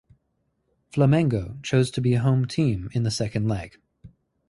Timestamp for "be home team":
2.01-2.89